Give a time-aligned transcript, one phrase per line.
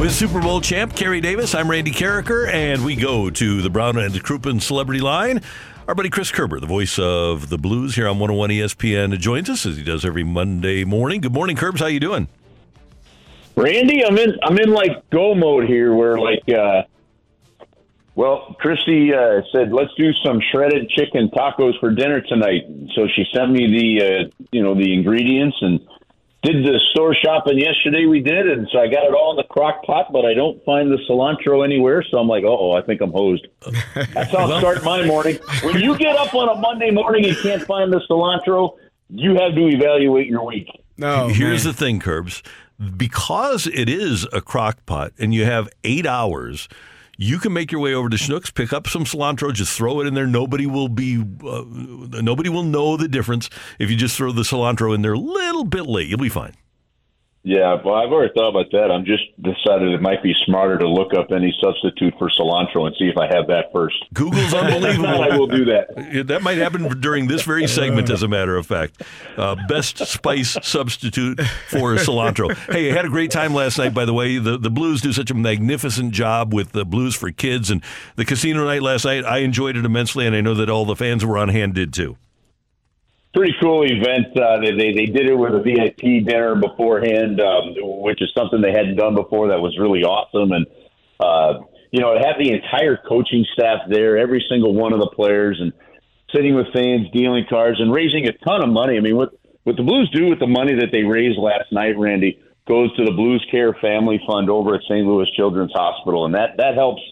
[0.00, 3.98] With Super Bowl champ Carey Davis, I'm Randy Karraker, and we go to the Brown
[3.98, 5.42] and Crouppen Celebrity Line.
[5.86, 9.66] Our buddy Chris Kerber, the voice of the Blues here on 101 ESPN, joins us
[9.66, 11.20] as he does every Monday morning.
[11.20, 11.80] Good morning, Kerbs.
[11.80, 12.28] How you doing?
[13.56, 16.84] Randy, I'm in I'm in like go mode here where like uh
[18.14, 22.62] well, Christy uh, said let's do some shredded chicken tacos for dinner tonight.
[22.94, 25.78] So she sent me the uh, you know the ingredients and
[26.42, 28.06] did the store shopping yesterday.
[28.06, 30.62] We did, and so I got it all in the crock pot, but I don't
[30.64, 32.02] find the cilantro anywhere.
[32.10, 33.46] So I'm like, oh, I think I'm hosed.
[33.94, 35.38] That's how I start my morning.
[35.62, 38.76] When you get up on a Monday morning and can't find the cilantro,
[39.10, 40.68] you have to evaluate your week.
[40.96, 41.72] No, Here's man.
[41.72, 42.42] the thing, Kerbs.
[42.96, 46.68] Because it is a crock pot and you have eight hours,
[47.20, 50.06] you can make your way over to Schnucks, pick up some cilantro, just throw it
[50.06, 50.26] in there.
[50.26, 51.64] Nobody will be, uh,
[52.22, 55.64] nobody will know the difference if you just throw the cilantro in there a little
[55.64, 56.08] bit late.
[56.08, 56.54] You'll be fine.
[57.42, 58.90] Yeah, well, I've already thought about that.
[58.90, 62.94] I'm just decided it might be smarter to look up any substitute for cilantro and
[62.98, 63.96] see if I have that first.
[64.12, 65.22] Google's unbelievable.
[65.22, 66.26] I will do that.
[66.26, 69.02] That might happen during this very segment, as a matter of fact.
[69.38, 71.40] Uh, best spice substitute
[71.70, 72.54] for cilantro.
[72.70, 74.36] Hey, I had a great time last night, by the way.
[74.36, 77.70] The, the Blues do such a magnificent job with the Blues for Kids.
[77.70, 77.82] And
[78.16, 80.96] the casino night last night, I enjoyed it immensely, and I know that all the
[80.96, 82.18] fans who were on hand did too.
[83.32, 84.36] Pretty cool event.
[84.36, 88.60] Uh, they, they they did it with a VIP dinner beforehand, um, which is something
[88.60, 89.48] they hadn't done before.
[89.48, 90.66] That was really awesome, and
[91.20, 95.10] uh, you know, it had the entire coaching staff there, every single one of the
[95.14, 95.72] players, and
[96.34, 98.96] sitting with fans, dealing cards, and raising a ton of money.
[98.96, 99.30] I mean, what
[99.64, 103.04] what the Blues do with the money that they raised last night, Randy, goes to
[103.04, 105.06] the Blues Care Family Fund over at St.
[105.06, 107.02] Louis Children's Hospital, and that that helps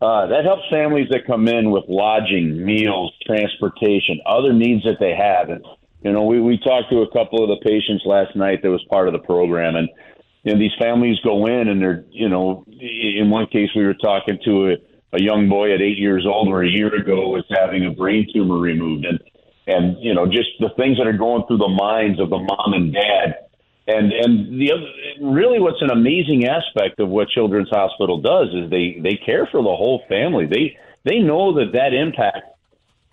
[0.00, 5.14] uh, that helps families that come in with lodging, meals, transportation, other needs that they
[5.14, 5.48] have.
[5.48, 5.64] And
[6.02, 8.84] you know, we we talked to a couple of the patients last night that was
[8.90, 9.88] part of the program, and
[10.42, 13.94] you know, these families go in and they're you know, in one case we were
[13.94, 14.76] talking to a,
[15.14, 18.26] a young boy at eight years old or a year ago was having a brain
[18.32, 19.18] tumor removed, and
[19.66, 22.74] and you know, just the things that are going through the minds of the mom
[22.74, 23.45] and dad.
[23.88, 24.86] And and the other,
[25.20, 29.62] really, what's an amazing aspect of what Children's Hospital does is they they care for
[29.62, 30.46] the whole family.
[30.46, 32.56] They they know that that impact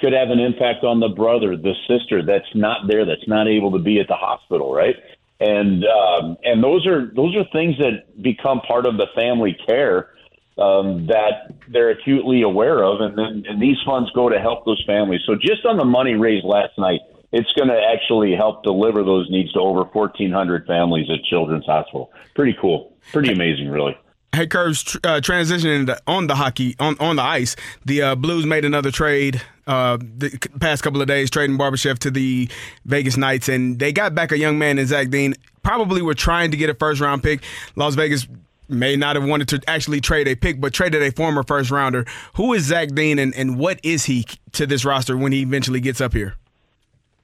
[0.00, 3.72] could have an impact on the brother, the sister that's not there, that's not able
[3.72, 4.94] to be at the hospital, right?
[5.40, 10.10] And um, and those are those are things that become part of the family care
[10.58, 14.82] um, that they're acutely aware of, and then and these funds go to help those
[14.86, 15.20] families.
[15.26, 17.00] So just on the money raised last night,
[17.32, 22.10] it's going to actually help deliver those needs to over 1,400 families at Children's Hospital.
[22.34, 23.96] Pretty cool, pretty amazing, really.
[24.34, 27.56] Hey, Kerbs, tr- uh, transitioning on the hockey on, on the ice.
[27.84, 30.30] The uh, Blues made another trade uh, the
[30.60, 32.48] past couple of days, trading Barbashev to the
[32.84, 35.34] Vegas Knights, and they got back a young man in Zach Dean.
[35.62, 37.42] Probably were trying to get a first round pick.
[37.76, 38.26] Las Vegas
[38.68, 42.04] may not have wanted to actually trade a pick, but traded a former first rounder.
[42.34, 45.80] Who is Zach Dean, and, and what is he to this roster when he eventually
[45.80, 46.36] gets up here?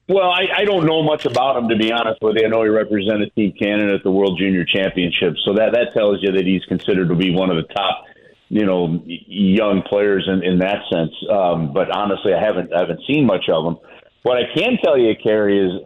[0.06, 2.46] Well, I, I don't know much about him to be honest with you.
[2.46, 6.18] I know he represented Team Canada at the World Junior Championship, so that that tells
[6.22, 8.04] you that he's considered to be one of the top,
[8.50, 11.12] you know, young players in, in that sense.
[11.30, 13.76] Um, but honestly, I haven't I haven't seen much of him.
[14.24, 15.80] What I can tell you, Carey, is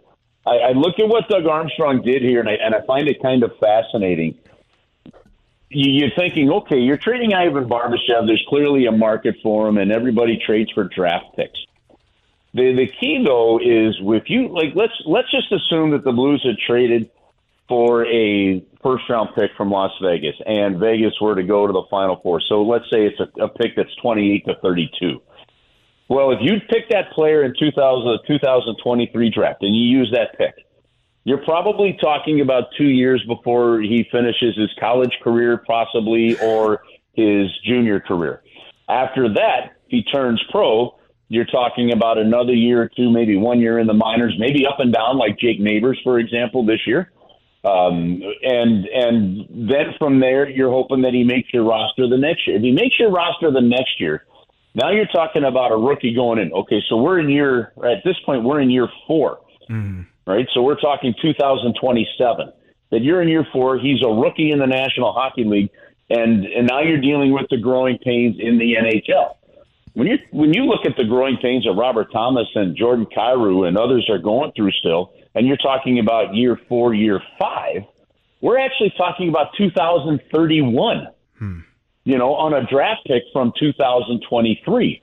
[0.45, 3.21] I, I look at what Doug Armstrong did here, and I and I find it
[3.21, 4.37] kind of fascinating.
[5.69, 8.27] You- You're thinking, okay, you're trading Ivan Barbashev.
[8.27, 11.59] There's clearly a market for him, and everybody trades for draft picks.
[12.53, 16.43] The the key though is if you like let's let's just assume that the Blues
[16.43, 17.09] had traded
[17.67, 21.83] for a first round pick from Las Vegas and Vegas were to go to the
[21.91, 25.21] Final Four, so let's say it's a, a pick that's 28 to 32.
[26.09, 30.65] Well, if you pick that player in 2000, 2023 draft and you use that pick,
[31.23, 36.81] you're probably talking about two years before he finishes his college career, possibly, or
[37.13, 38.41] his junior career.
[38.87, 40.95] After that, he turns pro.
[41.29, 44.79] You're talking about another year or two, maybe one year in the minors, maybe up
[44.79, 47.11] and down, like Jake Neighbours, for example, this year.
[47.63, 52.47] Um, and and then from there, you're hoping that he makes your roster the next
[52.47, 52.57] year.
[52.57, 54.25] If he makes your roster the next year,
[54.75, 56.53] now you're talking about a rookie going in.
[56.53, 59.39] Okay, so we're in year at this point we're in year 4
[60.29, 60.47] right?
[60.53, 62.51] So we're talking 2027.
[62.91, 63.77] That you're in year four.
[63.77, 65.69] He's a rookie in the National Hockey League,
[66.09, 69.35] and and now you're dealing with the growing pains in the NHL.
[69.99, 73.67] When you when you look at the growing pains that Robert Thomas and Jordan Kyrou
[73.67, 77.81] and others are going through still, and you're talking about year four, year five,
[78.39, 81.07] we're actually talking about 2031
[81.37, 81.59] hmm.
[82.05, 85.01] you know, on a draft pick from 2023.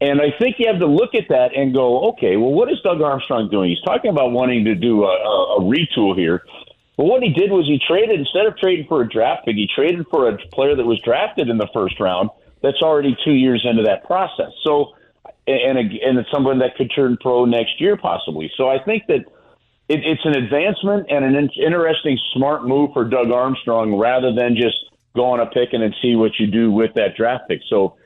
[0.00, 2.80] And I think you have to look at that and go, okay, well, what is
[2.82, 3.68] Doug Armstrong doing?
[3.68, 6.42] He's talking about wanting to do a, a, a retool here.
[6.96, 9.68] But what he did was he traded, instead of trading for a draft pick, he
[9.68, 12.30] traded for a player that was drafted in the first round
[12.62, 14.52] that's already two years into that process.
[14.64, 14.94] So,
[15.46, 18.50] and, and it's someone that could turn pro next year possibly.
[18.56, 19.24] So I think that
[19.88, 24.76] it, it's an advancement and an interesting, smart move for Doug Armstrong rather than just
[25.14, 27.60] go on a pick and see what you do with that draft pick.
[27.68, 27.96] So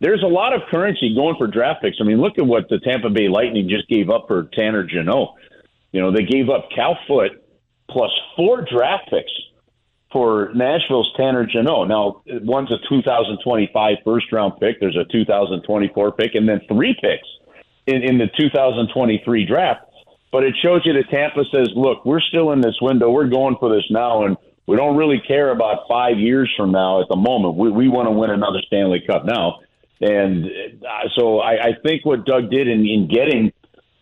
[0.00, 1.98] there's a lot of currency going for draft picks.
[2.00, 5.34] I mean, look at what the Tampa Bay Lightning just gave up for Tanner Jeannot.
[5.92, 7.42] You know, they gave up Cal Foote
[7.90, 9.32] plus four draft picks
[10.12, 11.88] for Nashville's Tanner Jeannot.
[11.88, 17.28] Now, one's a 2025 first round pick, there's a 2024 pick, and then three picks
[17.86, 19.82] in, in the 2023 draft.
[20.30, 23.10] But it shows you that Tampa says, look, we're still in this window.
[23.10, 27.00] We're going for this now, and we don't really care about five years from now
[27.00, 27.56] at the moment.
[27.56, 29.60] We, we want to win another Stanley Cup now.
[30.00, 33.52] And uh, so I, I think what Doug did in, in getting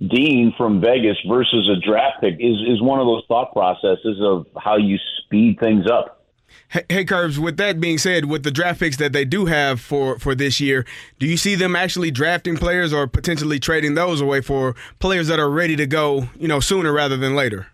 [0.00, 4.46] Dean from Vegas versus a draft pick is, is one of those thought processes of
[4.58, 6.25] how you speed things up.
[6.69, 9.81] Hey, hey, Kerbs, with that being said, with the draft picks that they do have
[9.81, 10.84] for, for this year,
[11.19, 15.38] do you see them actually drafting players or potentially trading those away for players that
[15.38, 17.69] are ready to go, you know, sooner rather than later?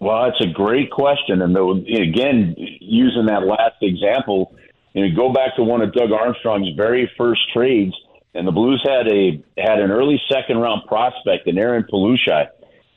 [0.00, 1.42] Well, that's a great question.
[1.42, 4.54] And though, again, using that last example,
[4.94, 7.94] you know, go back to one of Doug Armstrong's very first trades,
[8.36, 12.48] and the Blues had a had an early second round prospect in Aaron Palushaj,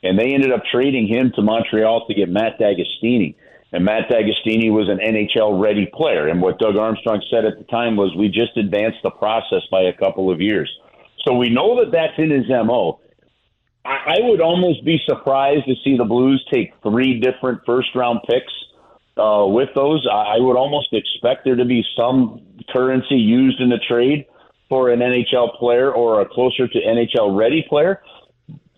[0.02, 3.34] and they ended up trading him to Montreal to get Matt D'Agostini.
[3.72, 6.28] And Matt D'Agostini was an NHL ready player.
[6.28, 9.82] And what Doug Armstrong said at the time was, we just advanced the process by
[9.82, 10.70] a couple of years.
[11.24, 12.98] So we know that that's in his MO.
[13.84, 18.20] I, I would almost be surprised to see the Blues take three different first round
[18.28, 18.52] picks
[19.16, 20.04] uh, with those.
[20.10, 24.26] I, I would almost expect there to be some currency used in the trade
[24.70, 28.00] for an NHL player or a closer to NHL ready player,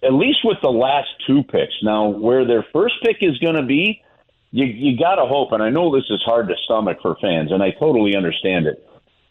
[0.03, 1.75] at least with the last two picks.
[1.85, 4.03] Now, where their first pick is going to be,
[4.51, 7.53] you, you got to hope, and I know this is hard to stomach for fans,
[7.53, 8.85] and I totally understand it.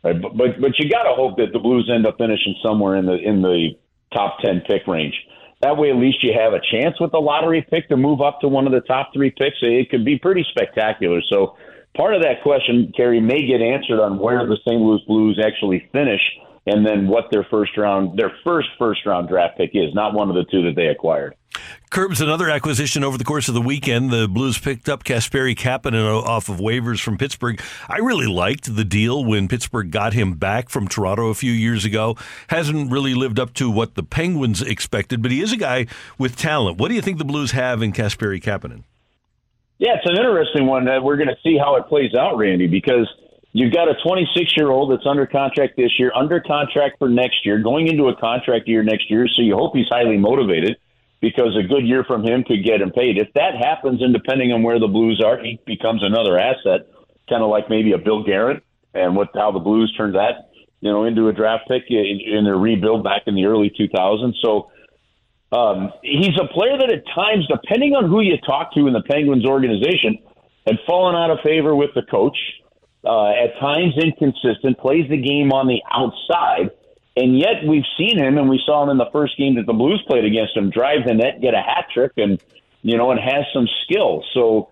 [0.04, 0.20] Right?
[0.20, 3.06] But, but but you got to hope that the Blues end up finishing somewhere in
[3.06, 3.76] the in the
[4.14, 5.14] top ten pick range.
[5.62, 8.42] That way, at least you have a chance with the lottery pick to move up
[8.42, 9.58] to one of the top three picks.
[9.62, 11.22] It could be pretty spectacular.
[11.30, 11.56] So,
[11.96, 14.82] part of that question, Carey, may get answered on where the St.
[14.82, 16.22] Louis Blues actually finish,
[16.66, 20.30] and then what their first round, their first first round draft pick is, not one
[20.30, 21.36] of the two that they acquired.
[21.90, 24.12] Kerbs, another acquisition over the course of the weekend.
[24.12, 27.62] The Blues picked up Kasperi Kapanen off of waivers from Pittsburgh.
[27.90, 31.84] I really liked the deal when Pittsburgh got him back from Toronto a few years
[31.84, 32.16] ago.
[32.48, 35.88] Hasn't really lived up to what the Penguins expected, but he is a guy
[36.18, 36.78] with talent.
[36.78, 38.84] What do you think the Blues have in Kasperi Kapanen?
[39.78, 40.88] Yeah, it's an interesting one.
[40.88, 43.10] Uh, we're going to see how it plays out, Randy, because
[43.54, 47.46] you've got a 26 year old that's under contract this year, under contract for next
[47.46, 49.28] year, going into a contract year next year.
[49.28, 50.78] So you hope he's highly motivated
[51.22, 53.18] because a good year from him could get him paid.
[53.18, 56.88] If that happens, and depending on where the Blues are, he becomes another asset,
[57.30, 58.62] kind of like maybe a Bill Guerin,
[58.94, 60.50] and what how the Blues turned that
[60.82, 64.34] you know into a draft pick in, in their rebuild back in the early 2000s.
[64.42, 64.72] So.
[65.54, 69.02] Um, he's a player that at times, depending on who you talk to in the
[69.02, 70.18] Penguins organization,
[70.66, 72.38] had fallen out of favor with the coach.
[73.04, 76.70] Uh, at times inconsistent, plays the game on the outside,
[77.18, 79.74] and yet we've seen him, and we saw him in the first game that the
[79.74, 82.40] Blues played against him, drive the net, get a hat trick, and
[82.84, 84.24] you know, and has some skill.
[84.34, 84.70] So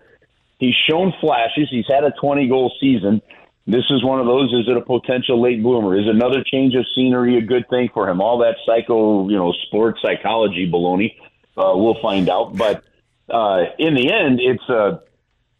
[0.58, 1.68] he's shown flashes.
[1.70, 3.20] He's had a 20 goal season.
[3.66, 4.52] This is one of those.
[4.52, 5.98] Is it a potential late bloomer?
[5.98, 8.20] Is another change of scenery a good thing for him?
[8.20, 11.16] All that psycho, you know, sports psychology baloney.
[11.56, 12.56] Uh, we'll find out.
[12.56, 12.84] But
[13.28, 15.02] uh, in the end, it's a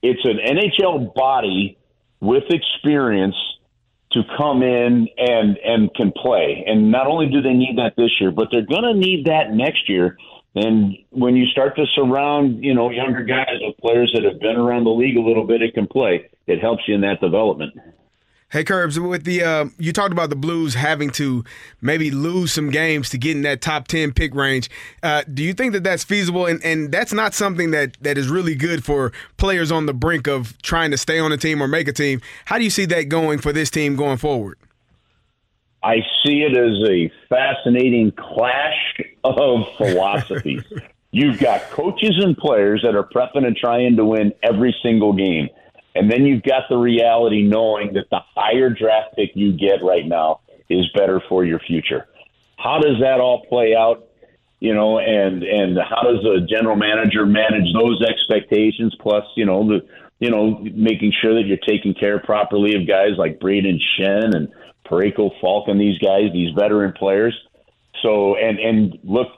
[0.03, 1.79] it's an NHL body
[2.21, 3.37] with experience
[4.12, 6.65] to come in and and can play.
[6.67, 9.53] And not only do they need that this year, but they're going to need that
[9.53, 10.17] next year.
[10.55, 14.57] And when you start to surround, you know, younger guys with players that have been
[14.57, 16.29] around the league a little bit, it can play.
[16.49, 17.75] It helps you in that development.
[18.50, 21.45] Hey, Kerbs, with the uh, you talked about the Blues having to
[21.80, 24.69] maybe lose some games to get in that top ten pick range.
[25.04, 26.47] Uh, do you think that that's feasible?
[26.47, 30.26] And, and that's not something that, that is really good for players on the brink
[30.26, 32.21] of trying to stay on a team or make a team.
[32.47, 34.59] How do you see that going for this team going forward?
[35.85, 40.64] I see it as a fascinating clash of philosophies.
[41.12, 45.49] You've got coaches and players that are prepping and trying to win every single game.
[45.95, 50.07] And then you've got the reality knowing that the higher draft pick you get right
[50.07, 52.07] now is better for your future.
[52.57, 54.07] How does that all play out?
[54.61, 58.95] You know, and and how does a general manager manage those expectations?
[59.01, 59.87] Plus, you know, the
[60.19, 64.49] you know making sure that you're taking care properly of guys like Brayden Schenn and
[64.87, 67.35] Parayko Falcon, these guys, these veteran players.
[68.03, 69.29] So, and and look,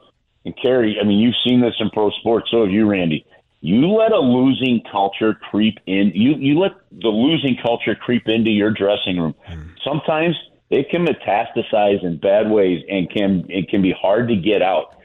[0.45, 2.49] and Carey, I mean, you've seen this in pro sports.
[2.51, 3.25] So have you, Randy.
[3.65, 6.11] You let a losing culture creep in.
[6.15, 9.37] You you let the losing culture creep into your dressing room.
[9.49, 9.69] Mm.
[9.85, 10.35] Sometimes
[10.69, 14.97] it can metastasize in bad ways and can it can be hard to get out.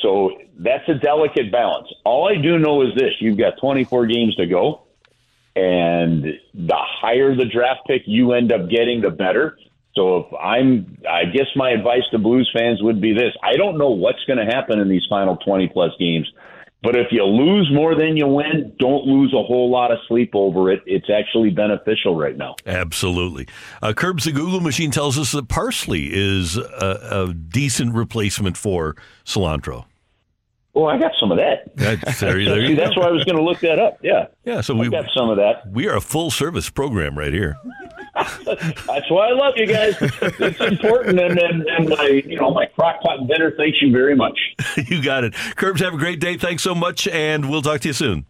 [0.00, 1.88] So that's a delicate balance.
[2.06, 4.86] All I do know is this: you've got 24 games to go,
[5.54, 9.58] and the higher the draft pick you end up getting, the better.
[9.94, 13.76] So if I'm, I guess my advice to Blues fans would be this: I don't
[13.76, 16.32] know what's going to happen in these final 20 plus games.
[16.86, 20.30] But if you lose more than you win, don't lose a whole lot of sleep
[20.34, 20.84] over it.
[20.86, 22.54] It's actually beneficial right now.
[22.64, 23.48] Absolutely.
[23.82, 28.94] Uh, Kerbs the Google machine tells us that parsley is a, a decent replacement for
[29.24, 29.86] cilantro.
[30.74, 31.74] Well, I got some of that.
[31.74, 33.98] That's, there, there See, that's why I was going to look that up.
[34.00, 34.28] Yeah.
[34.44, 35.68] Yeah, so I we got some of that.
[35.68, 37.56] we are a full service program right here.
[38.44, 39.96] That's why I love you guys.
[40.00, 43.52] It's important, and, and, and my you know my crock pot dinner.
[43.56, 44.38] Thanks you very much.
[44.86, 45.32] you got it.
[45.32, 46.36] Kerbs, have a great day.
[46.36, 48.26] Thanks so much, and we'll talk to you soon.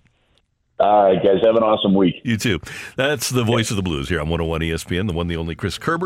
[0.79, 2.17] All right, guys, have an awesome week.
[2.23, 2.61] You too.
[2.97, 5.79] That's the voice of the blues here on 101 ESPN, the one, the only Chris
[5.79, 6.05] Kerber.